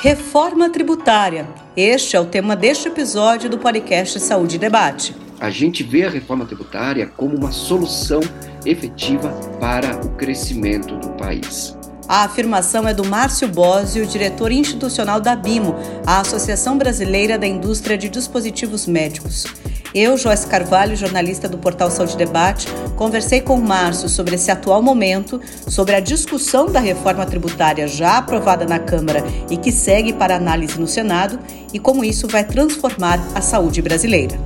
[0.00, 1.48] Reforma tributária.
[1.76, 5.12] Este é o tema deste episódio do podcast Saúde e Debate.
[5.40, 8.20] A gente vê a reforma tributária como uma solução
[8.64, 11.76] efetiva para o crescimento do país.
[12.06, 15.74] A afirmação é do Márcio Bósio, diretor institucional da BIMO,
[16.06, 19.46] a Associação Brasileira da Indústria de Dispositivos Médicos.
[19.94, 24.82] Eu, Joyce Carvalho, jornalista do portal Saúde Debate, conversei com o Márcio sobre esse atual
[24.82, 30.36] momento, sobre a discussão da reforma tributária já aprovada na Câmara e que segue para
[30.36, 31.38] análise no Senado
[31.72, 34.36] e como isso vai transformar a saúde brasileira.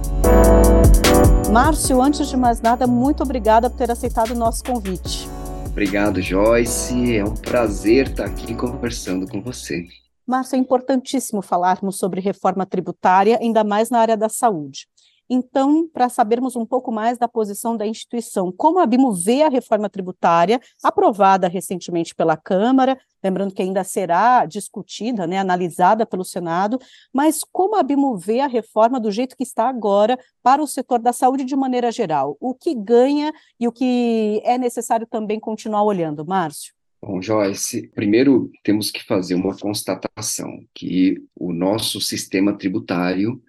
[1.50, 5.28] Márcio, antes de mais nada, muito obrigada por ter aceitado o nosso convite.
[5.66, 7.16] Obrigado, Joyce.
[7.16, 9.86] É um prazer estar aqui conversando com você.
[10.24, 14.86] Márcio, é importantíssimo falarmos sobre reforma tributária, ainda mais na área da saúde.
[15.34, 19.48] Então, para sabermos um pouco mais da posição da instituição, como a BIMO vê a
[19.48, 26.78] reforma tributária, aprovada recentemente pela Câmara, lembrando que ainda será discutida, né, analisada pelo Senado,
[27.14, 30.98] mas como a BIMO vê a reforma do jeito que está agora para o setor
[30.98, 32.36] da saúde de maneira geral?
[32.38, 36.74] O que ganha e o que é necessário também continuar olhando, Márcio?
[37.04, 43.42] Bom, Joyce, primeiro temos que fazer uma constatação que o nosso sistema tributário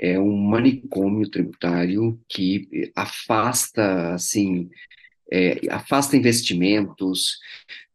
[0.00, 4.70] é um manicômio tributário que afasta, assim,
[5.30, 7.38] é, afasta investimentos,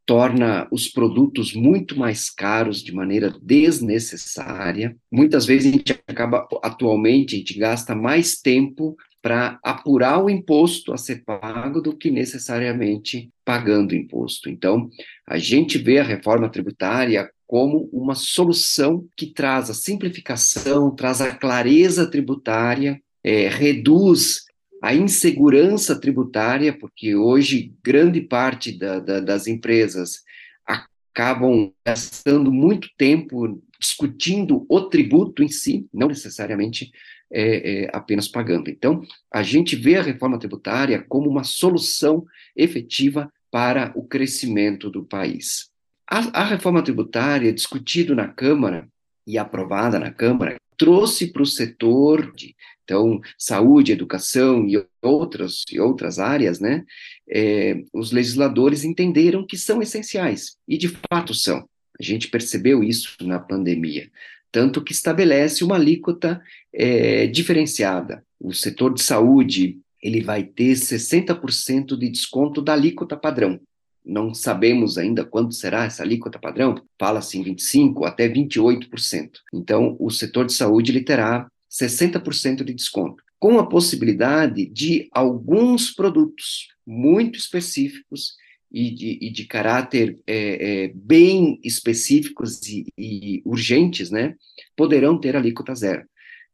[0.06, 4.96] torna os produtos muito mais caros de maneira desnecessária.
[5.12, 10.94] Muitas vezes a gente acaba, atualmente, a gente gasta mais tempo para apurar o imposto
[10.94, 14.48] a ser pago do que necessariamente pagando imposto.
[14.48, 14.88] Então,
[15.28, 21.36] a gente vê a reforma tributária como uma solução que traz a simplificação, traz a
[21.36, 24.46] clareza tributária, é, reduz
[24.82, 30.24] a insegurança tributária, porque hoje grande parte da, da, das empresas
[30.66, 36.92] acabam gastando muito tempo discutindo o tributo em si, não necessariamente
[37.32, 38.70] é, é, apenas pagando.
[38.70, 42.26] Então, a gente vê a reforma tributária como uma solução
[42.56, 45.70] efetiva para o crescimento do país.
[46.08, 48.88] A, a reforma tributária, discutida na Câmara
[49.26, 55.80] e aprovada na Câmara, trouxe para o setor de então saúde, educação e outras e
[55.80, 56.86] outras áreas, né?
[57.28, 61.68] É, os legisladores entenderam que são essenciais e de fato são.
[62.00, 64.12] A gente percebeu isso na pandemia,
[64.52, 66.40] tanto que estabelece uma alíquota
[66.72, 68.24] é, diferenciada.
[68.40, 73.60] O setor de saúde ele vai ter 60% de desconto da alíquota padrão
[74.06, 79.32] não sabemos ainda quanto será essa alíquota padrão, fala-se em 25% até 28%.
[79.54, 85.92] Então, o setor de saúde ele terá 60% de desconto, com a possibilidade de alguns
[85.92, 88.36] produtos muito específicos
[88.72, 94.36] e de, e de caráter é, é, bem específicos e, e urgentes, né,
[94.76, 96.04] poderão ter alíquota zero.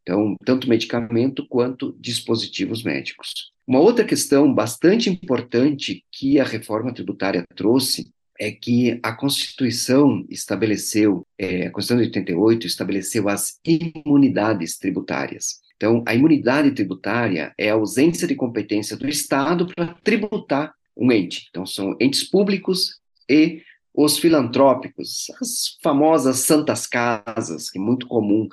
[0.02, 3.52] Então, tanto medicamento quanto dispositivos médicos.
[3.68, 11.26] Uma outra questão bastante importante que a reforma tributária trouxe é que a Constituição estabeleceu,
[11.38, 15.60] é, a Constituição de 88 estabeleceu as imunidades tributárias.
[15.78, 21.48] Então, a imunidade tributária é a ausência de competência do Estado para tributar um ente.
[21.50, 23.62] Então, são entes públicos e
[23.94, 28.48] os filantrópicos, as famosas santas casas, que é muito comum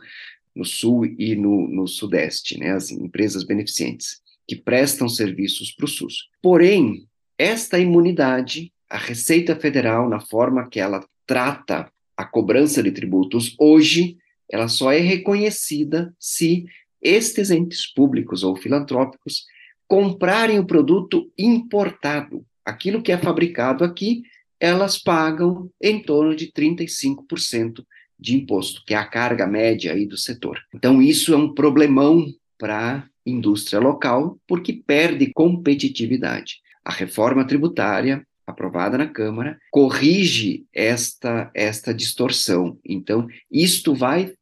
[0.58, 5.88] no Sul e no, no Sudeste, né, as empresas beneficentes, que prestam serviços para o
[5.88, 6.28] SUS.
[6.42, 7.06] Porém,
[7.38, 14.16] esta imunidade, a Receita Federal, na forma que ela trata a cobrança de tributos, hoje,
[14.50, 16.66] ela só é reconhecida se
[17.00, 19.44] estes entes públicos ou filantrópicos
[19.86, 22.44] comprarem o produto importado.
[22.64, 24.22] Aquilo que é fabricado aqui,
[24.58, 27.84] elas pagam em torno de 35%
[28.18, 30.60] de imposto, que é a carga média aí do setor.
[30.74, 32.26] Então, isso é um problemão
[32.58, 36.56] para a indústria local, porque perde competitividade.
[36.84, 42.78] A reforma tributária aprovada na Câmara corrige esta esta distorção.
[42.84, 44.32] Então, isto vai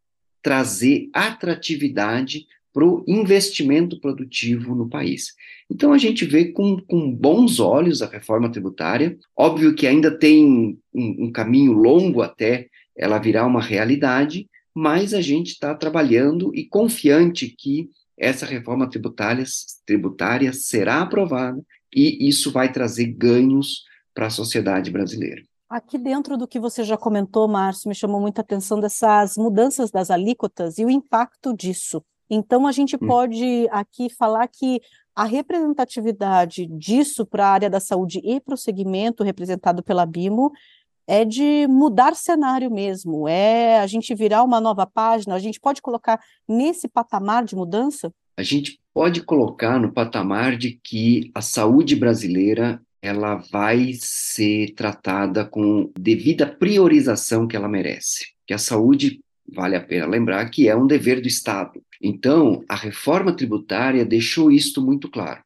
[0.43, 5.35] trazer atratividade para o investimento produtivo no país.
[5.69, 9.19] Então, a gente vê com, com bons olhos a reforma tributária.
[9.35, 15.21] Óbvio que ainda tem um, um caminho longo até ela virá uma realidade, mas a
[15.21, 19.45] gente está trabalhando e confiante que essa reforma tributária,
[19.85, 21.63] tributária será aprovada
[21.95, 23.85] e isso vai trazer ganhos
[24.15, 25.43] para a sociedade brasileira.
[25.69, 30.11] Aqui dentro do que você já comentou, Márcio, me chamou muita atenção dessas mudanças das
[30.11, 32.03] alíquotas e o impacto disso.
[32.31, 33.07] Então, a gente hum.
[33.07, 34.81] pode aqui falar que
[35.15, 40.53] a representatividade disso para a área da saúde e para o segmento representado pela BIMO
[41.07, 45.81] é de mudar cenário mesmo, é a gente virar uma nova página, a gente pode
[45.81, 48.13] colocar nesse patamar de mudança?
[48.37, 55.45] A gente pode colocar no patamar de que a saúde brasileira ela vai ser tratada
[55.45, 58.27] com devida priorização que ela merece.
[58.47, 61.81] Que a saúde, vale a pena lembrar, que é um dever do Estado.
[62.03, 65.43] Então, a reforma tributária deixou isto muito claro,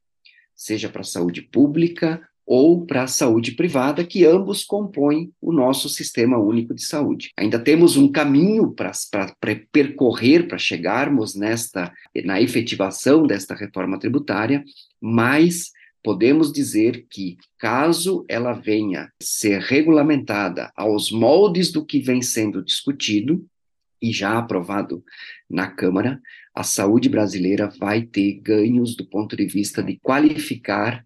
[0.54, 5.88] seja para a saúde pública ou para a saúde privada, que ambos compõem o nosso
[5.88, 7.30] sistema único de saúde.
[7.36, 8.92] Ainda temos um caminho para
[9.70, 11.92] percorrer para chegarmos nesta
[12.24, 14.64] na efetivação desta reforma tributária,
[15.00, 15.70] mas
[16.02, 23.46] podemos dizer que, caso ela venha ser regulamentada aos moldes do que vem sendo discutido
[24.00, 25.04] e já aprovado
[25.48, 26.20] na Câmara,
[26.54, 31.04] a saúde brasileira vai ter ganhos do ponto de vista de qualificar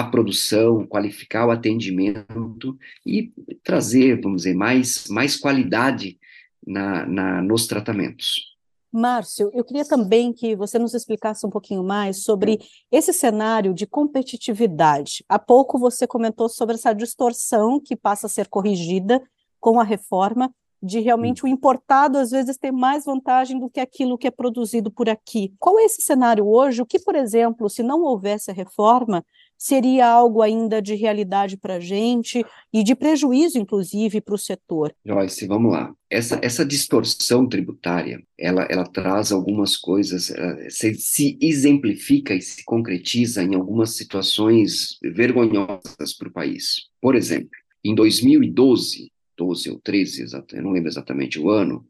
[0.00, 3.32] a produção, qualificar o atendimento e
[3.64, 6.18] trazer, vamos dizer, mais, mais qualidade
[6.66, 8.56] na, na, nos tratamentos.
[8.92, 12.58] Márcio, eu queria também que você nos explicasse um pouquinho mais sobre
[12.90, 15.24] esse cenário de competitividade.
[15.28, 19.22] Há pouco você comentou sobre essa distorção que passa a ser corrigida
[19.60, 20.50] com a reforma,
[20.82, 24.90] de realmente o importado às vezes ter mais vantagem do que aquilo que é produzido
[24.90, 25.54] por aqui.
[25.58, 26.82] Qual é esse cenário hoje?
[26.82, 29.24] O que, por exemplo, se não houvesse a reforma,
[29.58, 34.94] seria algo ainda de realidade para a gente e de prejuízo, inclusive, para o setor?
[35.04, 35.94] Joyce, vamos lá.
[36.08, 40.32] Essa, essa distorção tributária, ela, ela traz algumas coisas,
[40.68, 46.86] se, se exemplifica e se concretiza em algumas situações vergonhosas para o país.
[47.00, 47.50] Por exemplo,
[47.84, 51.84] em 2012, 12 ou 13, eu não lembro exatamente o ano,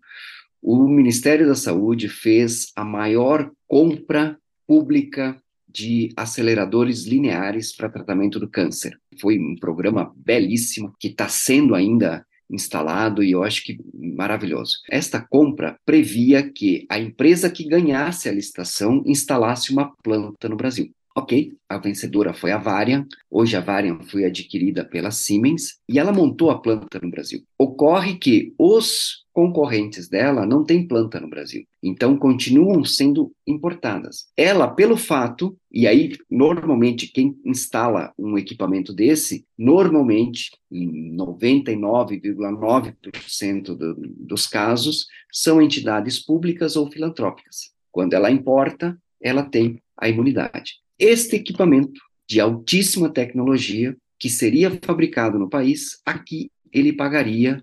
[0.63, 4.37] o Ministério da Saúde fez a maior compra
[4.67, 5.41] pública
[5.76, 8.99] de aceleradores lineares para tratamento do câncer.
[9.20, 14.78] Foi um programa belíssimo que está sendo ainda instalado e eu acho que maravilhoso.
[14.90, 20.90] Esta compra previa que a empresa que ganhasse a licitação instalasse uma planta no Brasil.
[21.19, 23.07] Ok, a vencedora foi a Varian.
[23.31, 27.43] Hoje a Varian foi adquirida pela Siemens e ela montou a planta no Brasil.
[27.59, 34.27] Ocorre que os concorrentes dela não têm planta no Brasil, então continuam sendo importadas.
[34.37, 43.95] Ela, pelo fato, e aí normalmente quem instala um equipamento desse, normalmente em 99,9% do,
[44.19, 47.73] dos casos, são entidades públicas ou filantrópicas.
[47.91, 50.85] Quando ela importa, ela tem a imunidade.
[50.98, 57.62] Este equipamento de altíssima tecnologia, que seria fabricado no país, aqui ele pagaria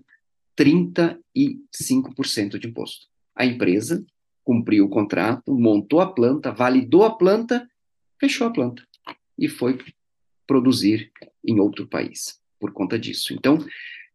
[0.58, 3.06] 35% de imposto.
[3.34, 4.04] A empresa
[4.44, 7.68] cumpriu o contrato, montou a planta, validou a planta,
[8.20, 8.82] fechou a planta
[9.38, 9.78] e foi
[10.46, 11.10] produzir
[11.44, 13.34] em outro país por conta disso.
[13.34, 13.58] Então,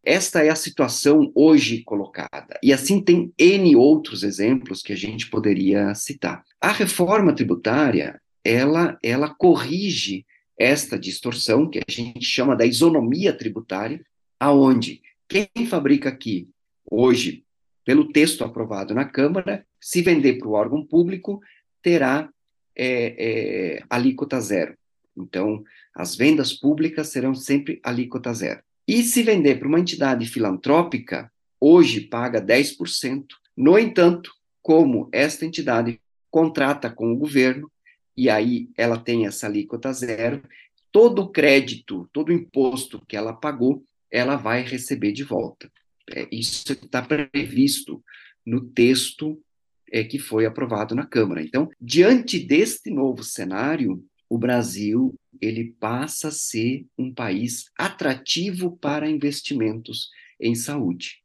[0.03, 2.57] esta é a situação hoje colocada.
[2.63, 6.43] E assim tem N outros exemplos que a gente poderia citar.
[6.61, 10.25] A reforma tributária, ela, ela corrige
[10.57, 14.03] esta distorção, que a gente chama da isonomia tributária,
[14.39, 16.49] aonde quem fabrica aqui,
[16.89, 17.45] hoje,
[17.85, 21.39] pelo texto aprovado na Câmara, se vender para o órgão público,
[21.81, 22.29] terá
[22.75, 24.75] é, é, alíquota zero.
[25.15, 25.63] Então,
[25.95, 28.61] as vendas públicas serão sempre alíquota zero.
[28.87, 33.25] E se vender para uma entidade filantrópica, hoje paga 10%.
[33.55, 34.31] No entanto,
[34.61, 37.69] como esta entidade contrata com o governo,
[38.19, 40.43] e aí ela tem essa alíquota zero,
[40.91, 45.71] todo o crédito, todo o imposto que ela pagou, ela vai receber de volta.
[46.13, 48.03] É, isso está previsto
[48.45, 49.41] no texto
[49.89, 51.41] é, que foi aprovado na Câmara.
[51.41, 59.09] Então, diante deste novo cenário, o Brasil ele passa a ser um país atrativo para
[59.09, 60.09] investimentos
[60.41, 61.21] em saúde.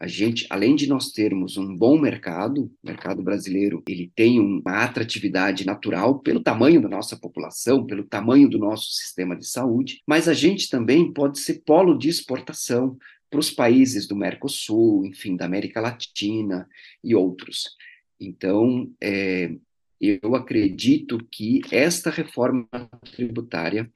[0.00, 4.82] A gente, além de nós termos um bom mercado, o mercado brasileiro, ele tem uma
[4.82, 10.28] atratividade natural pelo tamanho da nossa população, pelo tamanho do nosso sistema de saúde, mas
[10.28, 12.98] a gente também pode ser polo de exportação
[13.30, 16.68] para os países do Mercosul, enfim, da América Latina
[17.02, 17.76] e outros.
[18.18, 19.54] Então, é,
[20.00, 22.68] eu acredito que esta reforma
[23.12, 23.90] tributária,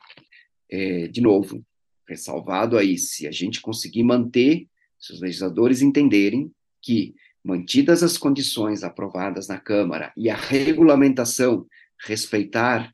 [0.71, 1.65] é, de novo,
[2.09, 6.51] ressalvado aí, se a gente conseguir manter se os legisladores entenderem
[6.83, 7.15] que,
[7.45, 11.67] mantidas as condições aprovadas na Câmara e a regulamentação
[12.01, 12.93] respeitar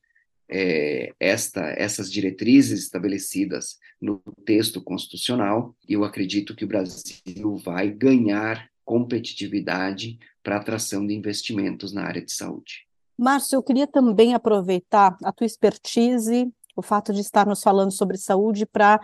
[0.48, 8.68] é, esta, essas diretrizes estabelecidas no texto constitucional, eu acredito que o Brasil vai ganhar
[8.84, 12.86] competitividade para atração de investimentos na área de saúde.
[13.18, 18.66] Márcio, eu queria também aproveitar a tua expertise, o fato de estarmos falando sobre saúde,
[18.66, 19.00] para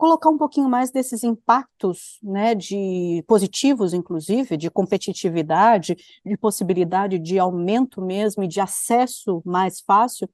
[0.00, 7.38] colocar um pouquinho mais desses impactos, né, de positivos, inclusive, de competitividade, de possibilidade de
[7.38, 10.26] aumento mesmo e de acesso mais fácil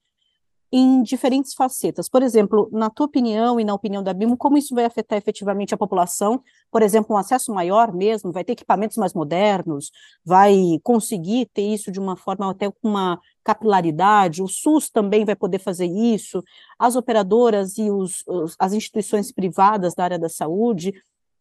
[0.70, 2.08] em diferentes facetas.
[2.08, 5.74] Por exemplo, na tua opinião e na opinião da BIMO, como isso vai afetar efetivamente
[5.74, 6.40] a população?
[6.70, 9.90] Por exemplo, um acesso maior mesmo, vai ter equipamentos mais modernos,
[10.24, 10.54] vai
[10.84, 15.60] conseguir ter isso de uma forma até com uma capilaridade, o SUS também vai poder
[15.60, 16.42] fazer isso,
[16.76, 20.92] as operadoras e os, os, as instituições privadas da área da saúde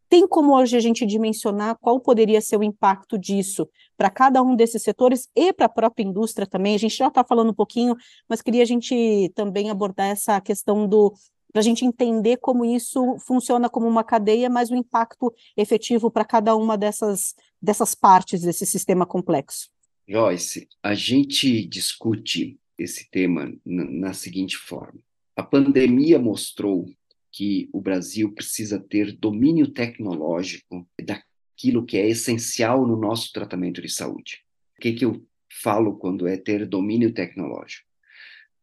[0.08, 4.54] tem como hoje a gente dimensionar qual poderia ser o impacto disso para cada um
[4.54, 6.76] desses setores e para a própria indústria também?
[6.76, 7.96] A gente já está falando um pouquinho,
[8.28, 11.12] mas queria a gente também abordar essa questão do
[11.52, 16.24] para a gente entender como isso funciona como uma cadeia, mas o impacto efetivo para
[16.24, 19.70] cada uma dessas, dessas partes desse sistema complexo.
[20.08, 25.00] Joyce, a gente discute esse tema na, seguinte forma.
[25.34, 26.86] A pandemia mostrou
[27.32, 33.88] que o Brasil precisa ter domínio tecnológico daquilo que é essencial no nosso tratamento de
[33.88, 34.42] saúde.
[34.78, 35.26] O que, que eu
[35.62, 37.86] falo quando é ter domínio tecnológico?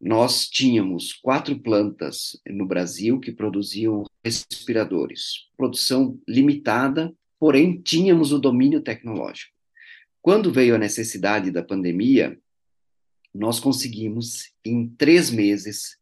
[0.00, 8.80] Nós tínhamos quatro plantas no Brasil que produziam respiradores, produção limitada, porém tínhamos o domínio
[8.80, 9.53] tecnológico.
[10.24, 12.40] Quando veio a necessidade da pandemia,
[13.34, 15.98] nós conseguimos, em três meses,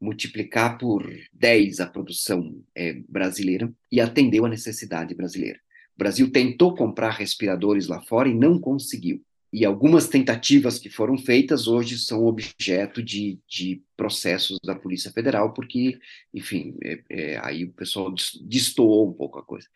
[0.00, 5.58] multiplicar por 10 a produção é, brasileira e atendeu a necessidade brasileira.
[5.92, 9.20] O Brasil tentou comprar respiradores lá fora e não conseguiu.
[9.52, 15.52] E algumas tentativas que foram feitas hoje são objeto de, de processos da Polícia Federal,
[15.52, 15.98] porque,
[16.32, 19.66] enfim, é, é, aí o pessoal destoou um pouco a coisa.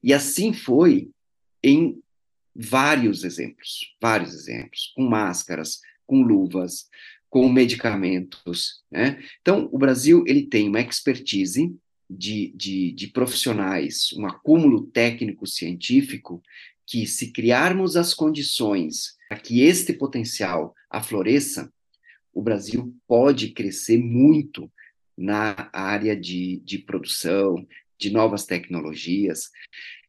[0.00, 1.10] E assim foi
[1.60, 2.00] em
[2.54, 6.88] vários exemplos, vários exemplos, com máscaras, com luvas,
[7.28, 8.82] com medicamentos.
[8.90, 9.22] Né?
[9.40, 11.76] Então, o Brasil ele tem uma expertise
[12.08, 16.42] de, de, de profissionais, um acúmulo técnico-científico
[16.86, 21.70] que, se criarmos as condições para que este potencial afloreça,
[22.32, 24.70] o Brasil pode crescer muito
[25.16, 27.66] na área de, de produção,
[27.98, 29.50] de novas tecnologias,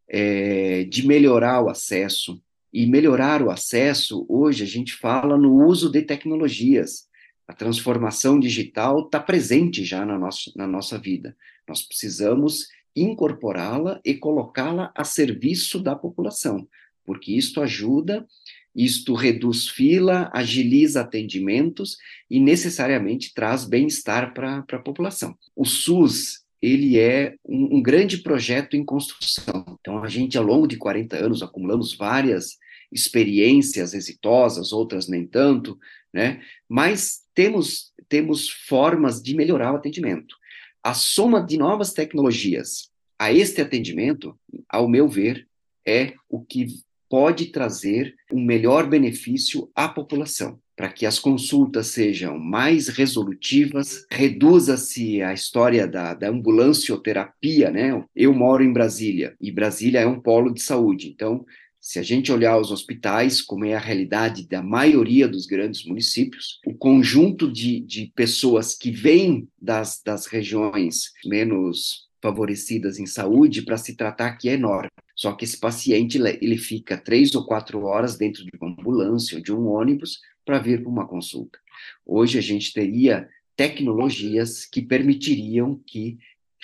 [0.10, 2.42] é, de melhorar o acesso.
[2.72, 7.08] E melhorar o acesso, hoje a gente fala no uso de tecnologias.
[7.48, 11.36] A transformação digital está presente já na nossa, na nossa vida.
[11.68, 16.68] Nós precisamos incorporá-la e colocá-la a serviço da população,
[17.04, 18.28] porque isto ajuda,
[18.76, 21.98] isto reduz fila, agiliza atendimentos
[22.30, 25.36] e necessariamente traz bem-estar para a população.
[25.56, 29.66] O SUS ele é um, um, grande projeto em construção.
[29.80, 32.58] Então, a gente, ao longo de 40 anos, acumulamos várias
[32.92, 35.78] experiências exitosas, outras nem tanto,
[36.14, 36.42] né?
[36.68, 40.36] Mas temos, temos formas de melhorar o atendimento.
[40.84, 42.90] A soma de novas tecnologias
[43.20, 44.40] a este atendimento,
[44.70, 45.46] ao meu ver,
[45.86, 46.68] é o que
[47.10, 55.22] pode trazer um melhor benefício à população, para que as consultas sejam mais resolutivas, reduza-se
[55.22, 58.02] a história da, da ambulancioterapia, né?
[58.16, 61.46] Eu moro em Brasília, e Brasília é um polo de saúde, então
[61.82, 66.62] se a gente olhar os hospitais, como é a realidade da maioria dos grandes municípios,
[66.66, 73.76] o conjunto de, de pessoas que vêm das, das regiões menos favorecidas em saúde para
[73.76, 74.90] se tratar aqui é enorme.
[75.14, 79.44] Só que esse paciente ele fica três ou quatro horas dentro de uma ambulância ou
[79.44, 81.60] de um ônibus para vir para uma consulta.
[82.06, 86.18] Hoje a gente teria tecnologias que permitiriam que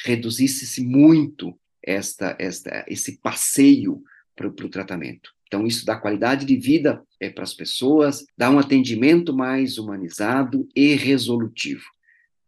[0.04, 4.02] reduzisse-se muito esta, esta, esse passeio
[4.36, 5.34] para o tratamento.
[5.48, 10.68] Então, isso dá qualidade de vida é, para as pessoas, dá um atendimento mais humanizado
[10.76, 11.84] e resolutivo.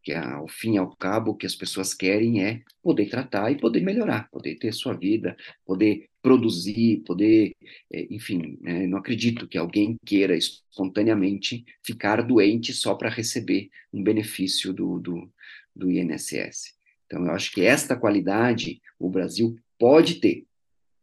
[0.07, 3.57] Que, ao fim e ao cabo, o que as pessoas querem é poder tratar e
[3.57, 5.35] poder melhorar, poder ter sua vida,
[5.65, 7.53] poder produzir, poder,
[7.91, 14.01] é, enfim, né, não acredito que alguém queira espontaneamente ficar doente só para receber um
[14.01, 15.29] benefício do, do,
[15.75, 16.73] do INSS.
[17.05, 20.47] Então, eu acho que esta qualidade o Brasil pode ter,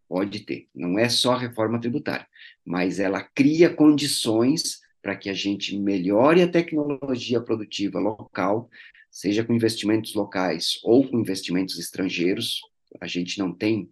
[0.08, 0.68] Pode ter.
[0.74, 2.26] Não é só reforma tributária,
[2.64, 8.70] mas ela cria condições para que a gente melhore a tecnologia produtiva local,
[9.10, 12.62] seja com investimentos locais ou com investimentos estrangeiros.
[12.98, 13.90] A gente não tem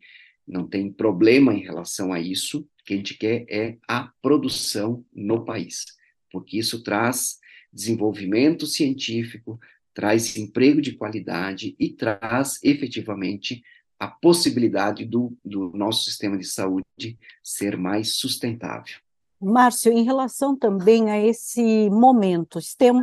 [0.49, 2.61] não tem problema em relação a isso.
[2.61, 5.85] O que a gente quer é a produção no país,
[6.31, 7.37] porque isso traz
[7.71, 9.61] desenvolvimento científico,
[9.93, 13.63] traz emprego de qualidade e traz efetivamente
[14.01, 18.97] a possibilidade do, do nosso sistema de saúde ser mais sustentável.
[19.43, 22.59] Márcio, em relação também a esse momento,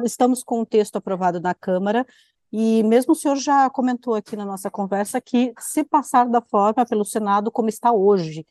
[0.06, 2.06] estamos com o texto aprovado na Câmara
[2.52, 6.86] E mesmo o senhor já comentou aqui na nossa conversa que, se passar da forma
[6.86, 8.46] pelo Senado como está hoje,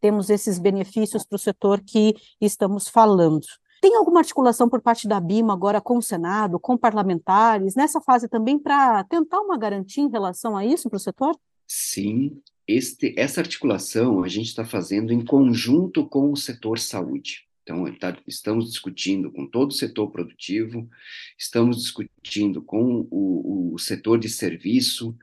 [0.00, 3.46] temos esses benefícios para o setor que estamos falando.
[3.80, 8.28] Tem alguma articulação por parte da BIMA agora com o Senado, com parlamentares, nessa fase
[8.28, 11.38] também para tentar uma garantia em relação a isso para o setor?
[11.66, 17.46] Sim, este, essa articulação a gente está fazendo em conjunto com o setor saúde.
[17.62, 20.88] Então, tá, estamos discutindo com todo o setor produtivo,
[21.38, 25.16] estamos discutindo com o, o setor de serviço,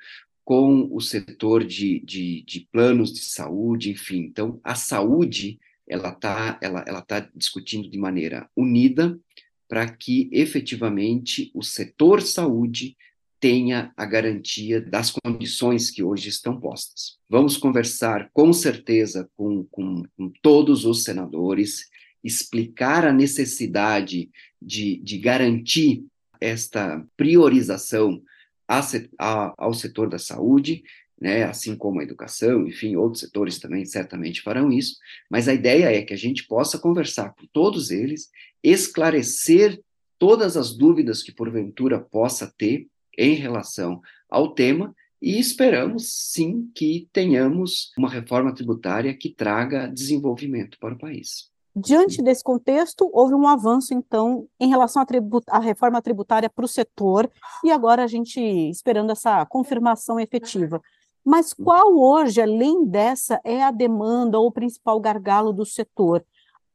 [0.44, 4.22] com o setor de, de, de, planos de saúde, enfim.
[4.22, 9.20] Então, a saúde, ela está ela, ela tá discutindo de maneira unida
[9.70, 12.98] para que, efetivamente, o setor saúde
[13.42, 17.18] tenha a garantia das condições que hoje estão postas.
[17.28, 21.90] Vamos conversar, com certeza, com, com, com todos os senadores,
[22.24, 24.30] explicar a necessidade
[24.62, 26.06] de, de garantir
[26.40, 28.22] esta priorização
[28.68, 28.80] a,
[29.18, 30.84] a, ao setor da saúde,
[31.20, 34.98] né, assim como a educação, enfim, outros setores também certamente farão isso,
[35.30, 38.30] mas a ideia é que a gente possa conversar com todos eles,
[38.64, 39.82] esclarecer
[40.20, 42.88] todas as dúvidas que porventura possa ter
[43.18, 50.80] em relação ao tema e esperamos sim que tenhamos uma reforma tributária que traga desenvolvimento
[50.80, 51.52] para o país.
[51.74, 55.06] Diante desse contexto, houve um avanço, então, em relação
[55.48, 57.32] à, reforma tributária para o setor,
[57.64, 60.82] e agora a gente esperando essa confirmação efetiva.
[61.24, 66.26] Mas qual hoje, além dessa, é a demanda ou o principal gargalo do setor?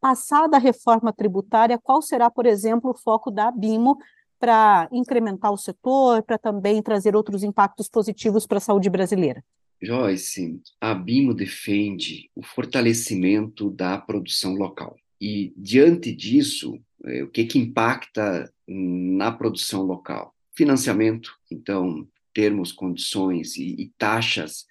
[0.01, 3.99] Passada a reforma tributária, qual será, por exemplo, o foco da BIMO
[4.39, 9.43] para incrementar o setor, para também trazer outros impactos positivos para a saúde brasileira?
[9.81, 14.97] Joyce, a BIMO defende o fortalecimento da produção local.
[15.21, 20.35] E, diante disso, é, o que, que impacta na produção local?
[20.55, 24.67] Financiamento, então, termos condições e, e taxas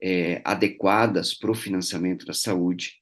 [0.00, 2.94] é, adequadas para o financiamento da saúde,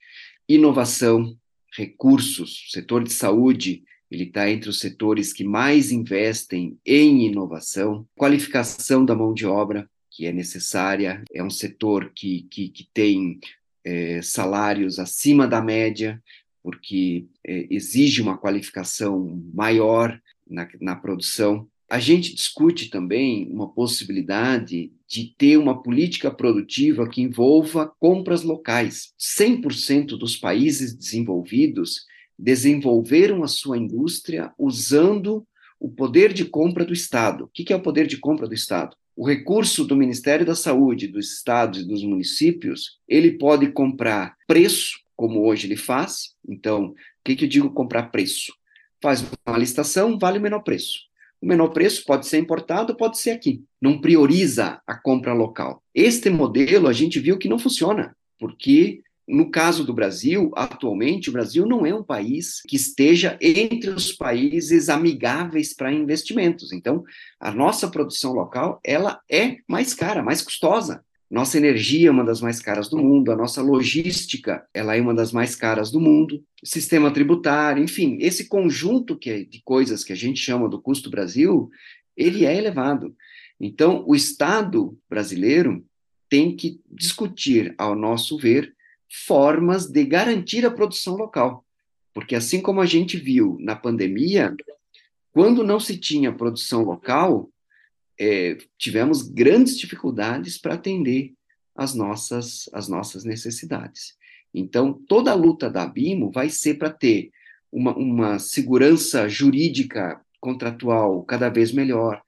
[0.49, 1.37] inovação,
[1.75, 9.05] recursos, setor de saúde, ele está entre os setores que mais investem em inovação, qualificação
[9.05, 13.41] da mão de obra, que é necessária, é um setor que, que, que tem
[13.83, 16.23] é, salários acima da média,
[16.63, 21.67] porque é, exige uma qualificação maior na, na produção.
[21.89, 29.13] A gente discute também uma possibilidade de ter uma política produtiva que envolva compras locais.
[29.19, 32.05] 100% dos países desenvolvidos
[32.43, 35.47] desenvolveram a sua indústria usando
[35.79, 37.45] o poder de compra do Estado.
[37.45, 38.97] O que é o poder de compra do Estado?
[39.17, 45.01] o recurso do Ministério da Saúde, dos estados e dos municípios, ele pode comprar preço,
[45.15, 46.35] como hoje ele faz.
[46.49, 48.53] Então, o que, eu digo comprar preço?
[49.01, 51.01] Faz uma licitação, vale o menor preço.
[51.41, 53.63] O menor preço pode ser importado, pode ser aqui.
[53.81, 55.83] Não prioriza a compra local.
[55.95, 61.33] Este modelo a gente viu que não funciona, porque no caso do Brasil, atualmente, o
[61.33, 66.73] Brasil não é um país que esteja entre os países amigáveis para investimentos.
[66.73, 67.05] Então,
[67.39, 71.05] a nossa produção local, ela é mais cara, mais custosa.
[71.31, 75.15] Nossa energia é uma das mais caras do mundo, a nossa logística, ela é uma
[75.15, 80.13] das mais caras do mundo, sistema tributário, enfim, esse conjunto que é de coisas que
[80.13, 81.71] a gente chama do custo Brasil,
[82.15, 83.17] ele é elevado.
[83.59, 85.83] Então, o Estado brasileiro
[86.29, 88.75] tem que discutir, ao nosso ver,
[89.13, 91.65] formas de garantir a produção local.
[92.15, 94.55] Porque assim como a gente viu na pandemia,
[95.33, 97.51] quando não se tinha produção local,
[98.19, 101.33] é, tivemos grandes dificuldades para atender
[101.75, 104.15] as nossas, as nossas necessidades.
[104.55, 107.31] Então, toda a luta da BIMO vai ser para ter
[107.71, 112.23] uma, uma segurança jurídica contratual cada vez melhor,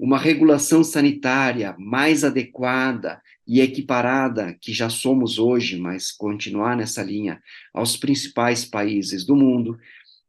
[0.00, 7.38] uma regulação sanitária mais adequada e equiparada, que já somos hoje, mas continuar nessa linha,
[7.74, 9.78] aos principais países do mundo,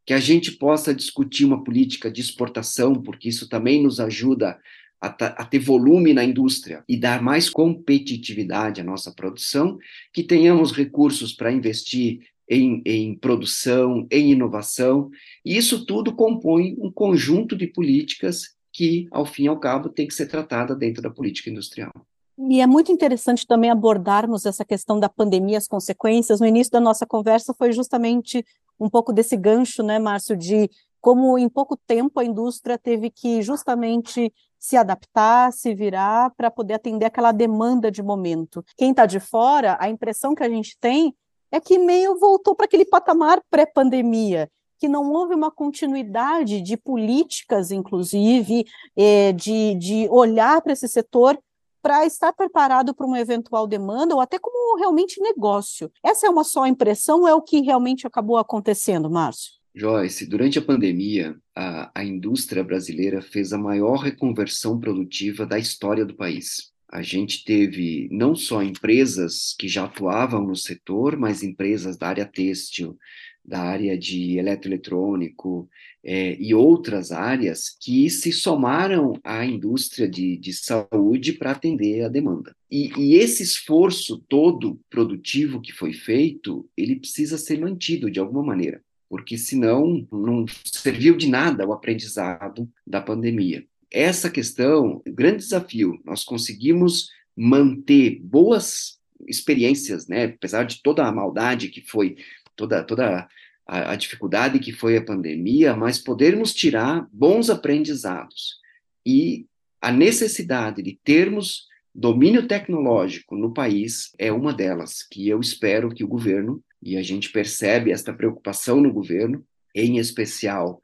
[0.04, 4.60] que a gente possa discutir uma política de exportação, porque isso também nos ajuda
[5.00, 9.78] a, a, ter volume na indústria e dar mais competitividade à nossa produção,
[10.12, 15.10] que tenhamos recursos para investir em, em, produção, em inovação,
[15.42, 20.06] e isso tudo compõe um conjunto de políticas que, ao fim e ao cabo, tem
[20.06, 21.92] que ser tratada dentro da política industrial.
[22.38, 26.40] E é muito interessante também abordarmos essa questão da pandemia, as consequências.
[26.40, 28.44] No início da nossa conversa foi justamente
[28.80, 30.68] um pouco desse gancho, né, Márcio, de
[31.00, 36.74] como em pouco tempo a indústria teve que justamente se adaptar, se virar para poder
[36.74, 38.64] atender aquela demanda de momento.
[38.76, 41.14] Quem está de fora, a impressão que a gente tem
[41.50, 44.48] é que meio voltou para aquele patamar pré-pandemia,
[44.82, 48.66] que não houve uma continuidade de políticas, inclusive,
[48.96, 51.38] eh, de, de olhar para esse setor
[51.80, 55.88] para estar preparado para uma eventual demanda ou até como realmente negócio.
[56.04, 59.52] Essa é uma só impressão ou é o que realmente acabou acontecendo, Márcio?
[59.72, 66.04] Joyce, durante a pandemia, a, a indústria brasileira fez a maior reconversão produtiva da história
[66.04, 66.72] do país.
[66.90, 72.26] A gente teve não só empresas que já atuavam no setor, mas empresas da área
[72.26, 72.98] têxtil,
[73.44, 75.68] da área de eletroeletrônico
[76.04, 82.08] é, e outras áreas que se somaram à indústria de, de saúde para atender a
[82.08, 82.54] demanda.
[82.70, 88.42] E, e, esse esforço todo produtivo que foi feito, ele precisa ser mantido de alguma
[88.42, 88.80] maneira
[89.12, 93.62] porque senão não serviu de nada o aprendizado da pandemia.
[93.90, 101.68] Essa questão, grande desafio, nós conseguimos manter boas experiências, né, apesar de toda a maldade
[101.68, 102.16] que foi,
[102.56, 103.28] toda, toda
[103.66, 108.60] a, a dificuldade que foi a pandemia, mas podermos tirar bons aprendizados
[109.04, 109.46] e
[109.80, 116.04] a necessidade de termos domínio tecnológico no país é uma delas que eu espero que
[116.04, 120.80] o governo e a gente percebe esta preocupação no governo, em especial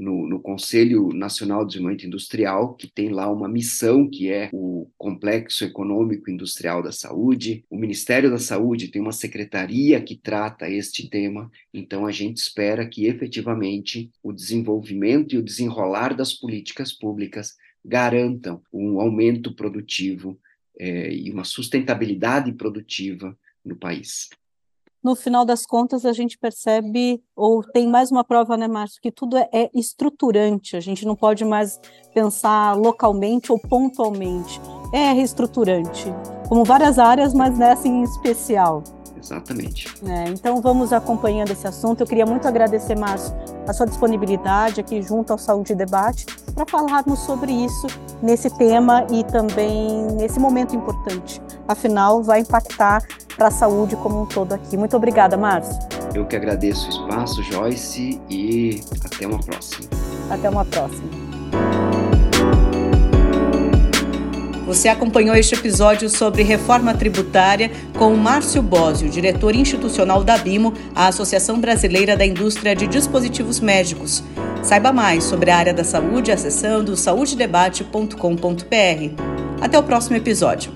[0.00, 4.90] no, no, Conselho Nacional de Desenvolvimento Industrial, que tem lá uma missão que é o
[4.96, 7.64] Complexo Econômico Industrial da Saúde.
[7.68, 12.88] O Ministério da Saúde tem uma secretaria que trata este tema, então a gente espera
[12.88, 20.38] que efetivamente o desenvolvimento e o desenrolar das políticas públicas garantam um aumento produtivo
[20.78, 24.30] é, e uma sustentabilidade produtiva no país
[25.02, 29.10] no final das contas a gente percebe, ou tem mais uma prova, né, Márcio, que
[29.10, 31.80] tudo é, é, estruturante, a gente não pode mais
[32.14, 34.60] pensar localmente ou pontualmente,
[34.92, 36.06] é reestruturante,
[36.48, 38.82] como várias áreas, mas nessa em especial.
[39.22, 39.86] Exatamente.
[40.06, 42.00] É, então vamos acompanhando esse assunto.
[42.00, 43.34] Eu queria muito agradecer, Márcio,
[43.68, 47.86] a sua disponibilidade aqui junto ao Saúde Debate para falarmos sobre isso
[48.22, 51.40] nesse tema e também nesse momento importante.
[51.70, 53.04] Afinal, vai impactar
[53.36, 54.76] para a saúde como um todo aqui.
[54.76, 55.78] Muito obrigada, Márcio.
[56.12, 59.88] Eu que agradeço o espaço, Joyce, e até uma próxima.
[60.28, 61.08] Até uma próxima.
[64.66, 71.06] Você acompanhou este episódio sobre reforma tributária com Márcio Bósio, diretor institucional da BIMO, a
[71.06, 74.24] Associação Brasileira da Indústria de Dispositivos Médicos.
[74.62, 79.60] Saiba mais sobre a área da saúde acessando saudedebate.com.br.
[79.60, 80.72] Até o próximo episódio.